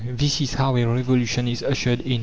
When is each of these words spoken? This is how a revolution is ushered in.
This 0.03 0.41
is 0.41 0.55
how 0.55 0.75
a 0.77 0.83
revolution 0.87 1.47
is 1.47 1.61
ushered 1.61 2.01
in. 2.01 2.19